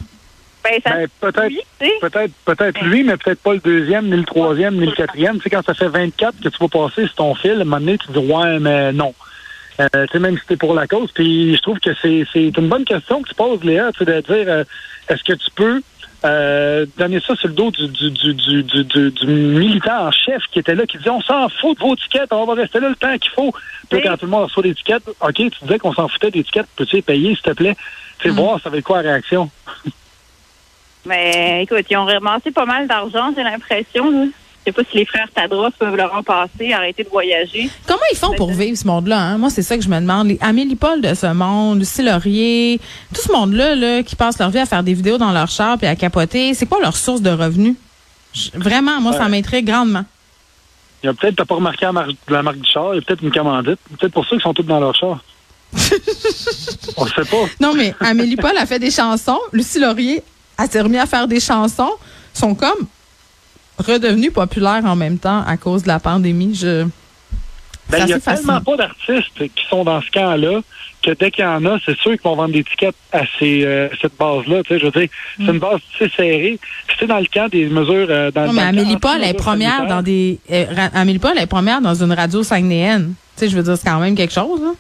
Ben, 0.64 0.80
ça 0.84 0.92
Ben, 0.92 1.08
peut-être, 1.20 1.54
peut-être, 2.02 2.34
peut-être 2.46 2.82
lui, 2.84 3.04
mais 3.04 3.18
peut-être 3.18 3.42
pas 3.42 3.54
le 3.54 3.60
deuxième, 3.60 4.06
ni 4.06 4.18
le 4.18 4.26
troisième, 4.26 4.76
ni 4.76 4.86
le 4.86 4.92
quatrième. 4.92 5.38
Tu 5.38 5.44
sais, 5.44 5.50
quand 5.50 5.66
ça 5.66 5.74
fait 5.74 5.88
24 5.88 6.36
que 6.40 6.50
tu 6.50 6.58
vas 6.60 6.68
passer 6.68 7.06
sur 7.08 7.16
ton 7.16 7.36
fil, 7.36 7.52
à 7.52 7.56
un 7.56 7.58
moment 7.64 7.80
donné, 7.80 7.98
tu 7.98 8.12
dis 8.12 8.20
ouais, 8.20 8.60
mais 8.60 8.94
non. 8.94 9.14
Euh, 9.80 9.88
tu 10.06 10.12
sais, 10.12 10.20
même 10.20 10.38
si 10.38 10.46
t'es 10.46 10.58
pour 10.58 10.76
la 10.76 10.86
cause. 10.86 11.12
Puis 11.12 11.56
je 11.56 11.62
trouve 11.62 11.80
que 11.80 11.92
c'est, 12.02 12.26
c'est 12.32 12.56
une 12.56 12.70
bonne 12.70 12.86
question 12.86 13.22
que 13.22 13.30
tu 13.30 13.36
poses, 13.36 13.64
Léa, 13.64 13.92
tu 13.92 14.00
sais, 14.00 14.06
de 14.06 14.22
dire 14.22 14.46
euh, 14.48 14.64
est-ce 15.10 15.24
que 15.24 15.34
tu 15.34 15.50
peux 15.56 15.82
euh, 16.24 16.86
donner 16.98 17.20
ça 17.20 17.36
sur 17.36 17.48
le 17.48 17.54
dos 17.56 17.72
du, 17.72 17.88
du, 17.88 18.12
du, 18.12 18.34
du, 18.34 18.64
du, 18.64 18.84
du- 18.84 19.12
du 19.12 19.26
militant 19.28 20.08
en 20.08 20.12
chef 20.12 20.44
qui 20.52 20.60
était 20.60 20.76
là, 20.76 20.86
qui 20.86 20.98
disait 20.98 21.10
on 21.10 21.22
s'en 21.22 21.50
fout 21.50 21.78
de 21.78 21.84
vos 21.84 21.96
tickets, 21.96 22.32
on 22.32 22.46
va 22.46 22.54
rester 22.54 22.80
là 22.80 22.90
le 22.90 22.96
temps 22.96 23.18
qu'il 23.18 23.32
faut. 23.32 23.52
Puis 23.90 23.98
Oui. 24.00 24.02
quand 24.04 24.18
tout 24.18 24.26
le 24.26 24.32
monde 24.32 24.44
reçoit 24.44 24.64
des 24.64 24.76
tickets, 24.76 25.02
OK, 25.08 25.34
tu 25.34 25.50
disais 25.64 25.80
qu'on 25.80 25.94
s'en 25.94 26.08
foutait 26.08 26.30
des 26.32 26.44
tickets, 26.44 26.68
peux-tu 26.76 26.98
les 26.98 27.02
payer, 27.02 27.30
s'il 27.34 27.42
te 27.44 27.52
plaît? 27.52 27.76
Tu 28.20 28.30
sais, 28.30 28.36
voir, 28.36 28.60
ça 28.62 28.70
va 28.70 28.78
être 28.78 28.84
quoi 28.84 29.02
la 29.02 29.10
réaction? 29.12 29.50
Mais 31.06 31.64
écoute, 31.64 31.86
ils 31.90 31.98
ont 31.98 32.06
ramassé 32.06 32.52
pas 32.52 32.66
mal 32.66 32.88
d'argent, 32.88 33.34
j'ai 33.36 33.44
l'impression. 33.44 34.32
Je 34.66 34.72
sais 34.72 34.74
pas 34.74 34.82
si 34.92 34.98
les 34.98 35.06
frères 35.06 35.28
Tadros 35.34 35.72
peuvent 35.80 35.96
leur 35.96 36.14
en 36.14 36.22
passer, 36.22 36.72
arrêter 36.72 37.04
de 37.04 37.10
voyager. 37.10 37.68
Comment 37.88 38.00
ils 38.14 38.18
font 38.18 38.34
pour 38.36 38.52
vivre 38.52 38.78
ce 38.78 38.86
monde-là? 38.86 39.20
Hein? 39.20 39.38
Moi, 39.40 39.50
c'est 39.50 39.64
ça 39.64 39.76
que 39.76 39.84
je 39.84 39.90
me 39.90 40.00
demande. 40.00 40.28
Les 40.28 40.38
Amélie 40.40 40.76
Paul 40.76 41.02
de 41.02 41.14
ce 41.16 41.26
monde, 41.34 41.80
Lucie 41.80 42.04
Laurier, 42.04 42.80
tout 43.14 43.22
ce 43.22 43.32
monde-là 43.32 43.74
là, 43.76 44.04
qui 44.04 44.16
passe 44.16 44.38
leur 44.38 44.52
vie 44.52 44.60
à 44.60 44.68
faire 44.68 44.84
des 44.84 44.94
vidéos 44.94 45.18
dans 45.18 45.32
leur 45.32 45.48
char 45.50 45.78
puis 45.80 45.88
à 45.88 45.96
capoter, 45.96 46.54
c'est 46.54 46.68
quoi 46.68 46.80
leur 46.80 46.96
source 46.96 47.22
de 47.22 47.32
revenus? 47.32 47.76
Je- 48.34 48.52
vraiment, 48.54 49.02
moi, 49.02 49.14
ça 49.14 49.28
m'intrigue 49.30 49.66
grandement. 49.66 50.06
Il 51.04 51.08
y 51.08 51.10
a 51.10 51.14
peut-être, 51.16 51.38
t'as 51.38 51.46
pas 51.46 51.56
remarqué 51.56 51.86
la 51.86 51.92
marque, 51.92 52.12
la 52.30 52.44
marque 52.44 52.60
du 52.60 52.70
char, 52.70 52.94
il 52.94 52.98
y 52.98 53.00
a 53.00 53.02
peut-être 53.02 53.24
une 53.24 53.32
commandite. 53.32 53.80
Peut-être 54.00 54.14
pour 54.14 54.24
ça 54.26 54.30
qu'ils 54.32 54.42
sont 54.42 54.54
tous 54.54 54.62
dans 54.62 54.80
leur 54.80 54.94
char. 54.94 55.24
On 56.98 57.08
sait 57.08 57.26
pas. 57.30 57.46
Non, 57.60 57.74
mais 57.76 57.96
Amélie 58.00 58.36
Paul 58.36 58.56
a 58.58 58.66
fait 58.66 58.78
des 58.80 58.92
chansons. 58.92 59.40
Lucie 59.54 59.80
Laurier, 59.80 60.22
elle 60.60 60.70
s'est 60.70 60.82
remise 60.82 61.00
à 61.00 61.06
faire 61.08 61.28
des 61.28 61.40
chansons. 61.40 61.92
sont 62.34 62.54
comme 62.56 62.86
redevenus 63.82 64.32
populaires 64.34 64.84
en 64.86 64.96
même 64.96 65.18
temps 65.18 65.44
à 65.46 65.58
cause 65.58 65.84
de 65.84 65.88
la 65.90 66.00
pandémie. 66.00 66.56
Je... 66.56 66.86
Ben, 67.90 68.04
il 68.06 68.10
y 68.10 68.14
a 68.14 68.20
tellement 68.20 68.62
pas 68.62 68.78
d'artistes 68.78 69.38
qui 69.38 69.66
sont 69.70 69.84
dans 69.84 70.02
ce 70.02 70.10
camp-là 70.12 70.62
que 71.04 71.12
dès 71.12 71.32
qu'il 71.32 71.44
y 71.44 71.48
en 71.48 71.66
a, 71.66 71.78
c'est 71.86 71.98
sûr 71.98 72.12
qu'ils 72.12 72.22
vont 72.22 72.36
vendre 72.36 72.54
des 72.54 72.64
tickets 72.64 72.96
à 73.12 73.22
ces, 73.40 73.66
euh, 73.66 73.90
cette 74.02 74.16
base-là. 74.18 74.62
Je 74.70 74.76
veux 74.86 74.92
dire, 74.92 75.10
c'est 75.38 75.44
une 75.44 75.58
base 75.60 75.80
assez 75.96 76.10
serrée. 76.16 76.60
C'est 77.00 77.08
dans 77.08 77.18
le 77.20 77.26
camp 77.26 77.50
des 77.52 77.66
mesures. 77.66 78.08
Euh, 78.10 78.30
dans, 78.32 78.44
Mm. 78.44 78.46
Non, 78.46 78.54
dans 78.54 78.54
mais 78.54 78.72
le 78.72 78.80
Amélie 78.82 78.98
Paul 78.98 79.24
est 79.24 79.34
première 79.34 79.78
sanitaires. 79.78 79.96
dans 79.96 80.02
des. 80.04 80.40
euh, 80.52 80.66
Amélie 80.94 81.20
Paul 81.20 81.38
est 81.38 81.48
première 81.48 81.82
dans 81.82 81.96
une 81.96 82.14
radio 82.14 82.44
saguenéenne. 82.44 83.16
Tu 83.36 83.40
sais, 83.46 83.50
je 83.50 83.58
veux 83.58 83.64
dire, 83.64 83.76
c'est 83.78 83.90
quand 83.90 84.00
même 84.00 84.16
quelque 84.16 84.34
chose, 84.34 84.62
là. 84.62 84.72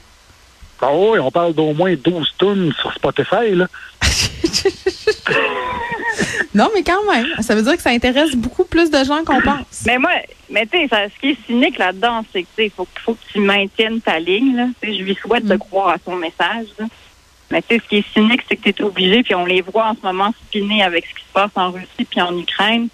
Ah 0.83 0.89
oui, 0.93 1.19
on 1.19 1.29
parle 1.31 1.53
d'au 1.53 1.73
moins 1.73 1.93
12 1.95 2.27
tonnes 2.37 2.71
sur 2.79 2.93
Spotify. 2.93 3.53
Là. 3.53 3.67
Non, 6.53 6.69
mais 6.73 6.83
quand 6.83 7.03
même. 7.11 7.27
Ça 7.41 7.55
veut 7.55 7.63
dire 7.63 7.75
que 7.75 7.81
ça 7.81 7.91
intéresse 7.91 8.35
beaucoup 8.35 8.65
plus 8.65 8.89
de 8.89 9.03
gens 9.03 9.23
qu'on 9.23 9.41
pense. 9.41 9.83
Mais 9.85 9.97
moi, 9.97 10.11
mais 10.49 10.65
tu 10.65 10.87
sais, 10.87 11.09
ce 11.13 11.19
qui 11.19 11.29
est 11.29 11.45
cynique 11.45 11.77
là-dedans, 11.77 12.25
c'est 12.31 12.43
que 12.43 12.47
tu 12.47 12.55
sais, 12.55 12.65
il 12.65 12.71
faut, 12.71 12.87
faut 13.03 13.13
que 13.13 13.31
tu 13.31 13.39
maintiennes 13.39 14.01
ta 14.01 14.19
ligne. 14.19 14.55
Là. 14.55 14.67
Tu 14.81 14.89
sais, 14.89 14.97
Je 14.97 15.03
lui 15.03 15.15
souhaite 15.15 15.45
de 15.45 15.55
croire 15.55 15.89
à 15.89 15.97
son 16.03 16.15
message. 16.15 16.67
là. 16.77 16.85
Mais 17.51 17.61
tu 17.61 17.75
sais, 17.75 17.81
ce 17.83 17.89
qui 17.89 17.97
est 17.97 18.13
cynique, 18.13 18.41
c'est 18.47 18.55
que 18.55 18.69
tu 18.69 18.81
es 18.81 18.85
obligé, 18.85 19.23
puis 19.23 19.35
on 19.35 19.45
les 19.45 19.61
voit 19.61 19.89
en 19.89 19.95
ce 19.95 20.01
moment 20.01 20.33
spinner 20.47 20.83
avec 20.83 21.05
ce 21.05 21.15
qui 21.15 21.25
se 21.25 21.33
passe 21.33 21.51
en 21.55 21.71
Russie 21.71 22.05
puis 22.09 22.21
en 22.21 22.37
Ukraine, 22.37 22.87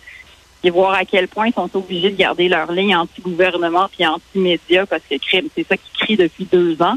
et 0.63 0.69
voir 0.69 0.93
à 0.93 1.05
quel 1.05 1.27
point 1.27 1.48
ils 1.48 1.53
sont 1.53 1.69
obligés 1.75 2.10
de 2.10 2.17
garder 2.17 2.50
leur 2.50 2.72
ligne 2.72 2.96
anti-gouvernement 2.96 3.88
puis 3.96 4.05
anti-média 4.05 4.86
parce 4.86 5.03
que 5.10 5.15
crime, 5.17 5.48
c'est 5.55 5.67
ça 5.67 5.77
qui 5.77 5.91
crie 5.93 6.17
depuis 6.17 6.46
deux 6.46 6.81
ans. 6.81 6.96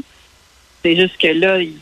C'est 0.83 0.95
juste 0.95 1.17
que 1.17 1.27
là, 1.27 1.61
ils, 1.61 1.77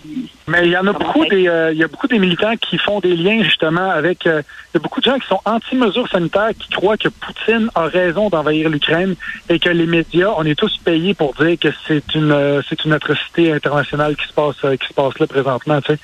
Mais 0.49 0.65
il 0.65 0.71
y 0.71 0.77
en 0.77 0.87
a 0.87 0.93
beaucoup 0.93 1.25
des 1.25 1.47
euh, 1.47 1.71
il 1.71 1.77
y 1.77 1.83
a 1.83 1.87
beaucoup 1.87 2.07
des 2.07 2.19
militants 2.19 2.55
qui 2.57 2.77
font 2.77 2.99
des 2.99 3.15
liens 3.15 3.43
justement 3.43 3.89
avec 3.89 4.25
euh, 4.25 4.41
il 4.73 4.77
y 4.77 4.77
a 4.77 4.79
beaucoup 4.81 4.99
de 4.99 5.05
gens 5.05 5.17
qui 5.19 5.27
sont 5.27 5.39
anti-mesures 5.45 6.07
sanitaires 6.09 6.51
qui 6.57 6.69
croient 6.69 6.97
que 6.97 7.09
Poutine 7.09 7.69
a 7.75 7.83
raison 7.85 8.29
d'envahir 8.29 8.69
l'Ukraine 8.69 9.15
et 9.47 9.59
que 9.59 9.69
les 9.69 9.85
médias, 9.85 10.31
on 10.37 10.43
est 10.45 10.55
tous 10.55 10.77
payés 10.77 11.13
pour 11.13 11.33
dire 11.35 11.57
que 11.59 11.69
c'est 11.87 12.15
une 12.15 12.31
euh, 12.31 12.61
c'est 12.67 12.83
une 12.85 12.93
atrocité 12.93 13.51
internationale 13.53 14.15
qui 14.15 14.27
se 14.27 14.33
passe 14.33 14.55
euh, 14.63 14.75
qui 14.75 14.87
se 14.87 14.93
passe 14.93 15.17
là 15.19 15.27
présentement, 15.27 15.81
tu 15.81 15.93
sais. 15.93 15.99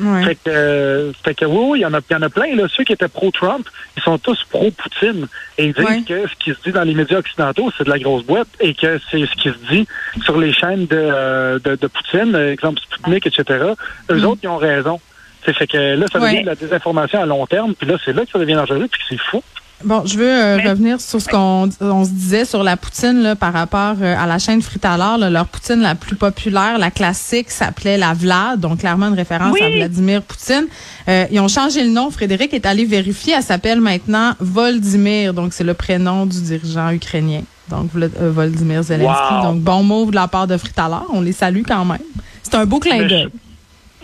Ouais. 0.00 0.24
Fait 0.24 0.34
que, 0.36 0.40
euh, 0.48 1.12
fait 1.22 1.34
que 1.34 1.44
oui, 1.44 1.64
oui, 1.70 1.78
il 1.80 1.82
y 1.82 1.86
en 1.86 1.94
a, 1.94 2.00
il 2.08 2.12
y 2.12 2.16
en 2.16 2.22
a 2.22 2.30
plein. 2.30 2.56
Là. 2.56 2.64
Ceux 2.74 2.82
qui 2.82 2.92
étaient 2.94 3.08
pro-Trump, 3.08 3.68
ils 3.96 4.02
sont 4.02 4.18
tous 4.18 4.42
pro-Poutine. 4.50 5.28
Et 5.58 5.66
ils 5.66 5.74
disent 5.74 5.84
Ouais. 5.84 6.02
que 6.06 6.26
ce 6.28 6.34
qui 6.36 6.50
se 6.50 6.56
dit 6.64 6.72
dans 6.72 6.82
les 6.82 6.94
médias 6.94 7.18
occidentaux, 7.18 7.70
c'est 7.76 7.84
de 7.84 7.90
la 7.90 7.98
grosse 7.98 8.24
boîte 8.24 8.48
et 8.60 8.74
que 8.74 8.98
c'est 9.10 9.24
ce 9.26 9.32
qui 9.34 9.50
se 9.50 9.70
dit 9.70 9.86
sur 10.24 10.38
les 10.38 10.52
chaînes 10.52 10.86
de, 10.86 10.96
euh, 10.96 11.58
de, 11.58 11.76
de 11.76 11.86
Poutine, 11.86 12.34
exemple 12.34 12.80
Sputnik, 12.80 13.26
etc. 13.26 13.74
Eux 14.10 14.20
Mm. 14.20 14.24
autres, 14.26 14.40
ils 14.42 14.48
ont 14.48 14.56
raison. 14.56 15.00
C'est 15.44 15.54
fait 15.54 15.66
que 15.66 15.76
là, 15.96 16.06
ça 16.12 16.20
devient 16.20 16.34
Ouais. 16.36 16.42
de 16.42 16.46
la 16.46 16.54
désinformation 16.54 17.20
à 17.20 17.26
long 17.26 17.44
terme, 17.46 17.74
puis 17.74 17.86
là, 17.88 17.96
c'est 18.04 18.12
là 18.12 18.24
que 18.24 18.30
ça 18.30 18.38
devient 18.38 18.54
dangereux, 18.54 18.86
puis 18.90 19.00
c'est 19.08 19.18
fou. 19.18 19.42
Bon, 19.84 20.04
je 20.06 20.16
veux 20.16 20.28
euh, 20.30 20.58
revenir 20.58 21.00
sur 21.00 21.20
ce 21.20 21.28
qu'on 21.28 21.68
on 21.80 22.04
se 22.04 22.10
disait 22.10 22.44
sur 22.44 22.62
la 22.62 22.76
poutine 22.76 23.20
là, 23.20 23.34
par 23.34 23.52
rapport 23.52 23.96
euh, 24.00 24.14
à 24.16 24.26
la 24.26 24.38
chaîne 24.38 24.62
Fritalard. 24.62 25.18
Là, 25.18 25.28
leur 25.28 25.46
poutine 25.46 25.80
la 25.80 25.96
plus 25.96 26.14
populaire, 26.14 26.78
la 26.78 26.92
classique, 26.92 27.50
s'appelait 27.50 27.98
la 27.98 28.14
Vlad, 28.14 28.60
donc 28.60 28.78
clairement 28.78 29.08
une 29.08 29.14
référence 29.16 29.52
Oui. 29.54 29.60
à 29.60 29.70
Vladimir 29.70 30.22
Poutine. 30.22 30.66
Euh, 31.08 31.24
ils 31.32 31.40
ont 31.40 31.48
changé 31.48 31.82
le 31.82 31.90
nom. 31.90 32.12
Frédéric 32.12 32.54
est 32.54 32.64
allé 32.64 32.84
vérifier. 32.84 33.34
Elle 33.36 33.42
s'appelle 33.42 33.80
maintenant 33.80 34.34
Voldimir, 34.38 35.34
donc 35.34 35.52
c'est 35.52 35.64
le 35.64 35.74
prénom 35.74 36.26
du 36.26 36.40
dirigeant 36.40 36.90
ukrainien. 36.92 37.42
Donc 37.68 37.90
euh, 37.96 38.08
Voldimir 38.30 38.84
Zelensky. 38.84 39.34
Wow. 39.34 39.42
Donc 39.42 39.62
bon 39.62 39.82
move 39.82 40.10
de 40.10 40.14
la 40.14 40.28
part 40.28 40.46
de 40.46 40.56
Fritalard. 40.56 41.06
On 41.12 41.22
les 41.22 41.32
salue 41.32 41.62
quand 41.66 41.84
même. 41.84 41.98
C'est 42.44 42.54
un 42.54 42.66
beau 42.66 42.78
clin 42.78 42.98
d'œil. 43.04 43.28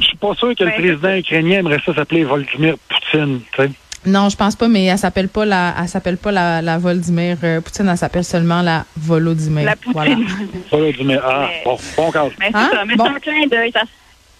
Je 0.00 0.04
suis 0.06 0.16
pas 0.16 0.34
sûr 0.34 0.54
que 0.54 0.64
le 0.64 0.70
Ben, 0.70 0.76
président 0.76 1.14
ukrainien 1.16 1.58
aimerait 1.60 1.80
ça 1.84 1.94
s'appeler 1.94 2.24
Vladimir 2.24 2.74
Poutine. 2.88 3.40
tu 3.54 3.62
sais. 3.62 3.70
Non, 4.06 4.28
je 4.28 4.36
pense 4.36 4.54
pas, 4.54 4.68
mais 4.68 4.84
elle 4.84 4.96
s'appelle 4.96 5.28
pas 5.28 5.44
la, 5.44 5.74
elle 5.80 5.88
s'appelle 5.88 6.16
pas 6.18 6.30
la, 6.30 6.62
la 6.62 6.78
Voldimir 6.78 7.36
euh, 7.42 7.60
Poutine, 7.60 7.88
elle 7.88 7.98
s'appelle 7.98 8.24
seulement 8.24 8.62
la 8.62 8.84
Volodymyr. 8.96 9.64
la 9.64 9.74
Voilà. 9.92 10.14
Poutine. 10.14 10.48
Vladimir. 10.70 11.20
Ah, 11.26 11.46
Mais- 11.48 11.62
bon, 11.64 11.76
bon 11.96 12.10
cas. 12.12 12.24
Mais 12.38 12.46
c'est 12.52 12.56
Hein? 12.56 12.70
ça, 12.72 12.84
mais 12.86 12.94
Bon. 12.94 13.04
c'est 13.06 13.10
un 13.16 13.18
clin 13.20 13.46
d'œil. 13.50 13.72
Ça, 13.72 13.80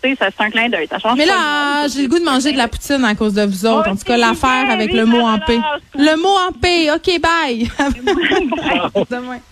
tu 0.01 0.11
sais, 0.11 0.17
ça, 0.17 0.27
c'est 0.35 0.45
un 0.45 0.51
clin 0.51 0.69
d'œil. 0.69 0.87
Ça 0.89 0.99
change 1.01 1.19
Mais 1.19 1.27
là, 1.27 1.89
j'ai 1.89 2.03
le 2.03 2.09
goût 2.09 2.21
de 2.21 2.25
manger 2.25 2.53
de 2.53 2.57
la 2.57 2.69
poutine 2.69 3.05
à 3.05 3.17
cause 3.17 3.35
de 3.35 3.43
vous 3.43 3.67
autres. 3.67 3.91
En 3.91 3.97
tout 3.97 4.05
cas, 4.05 4.17
l'affaire 4.17 4.63
vive 4.63 4.71
avec 4.71 4.93
le 4.93 5.05
mot 5.05 5.21
en 5.27 5.39
P. 5.41 5.57
relâche. 5.57 5.81
Le 5.97 6.17
mot 6.23 6.37
en 6.49 6.53
P. 6.53 6.91
OK, 6.93 7.21
bye. 7.21 7.69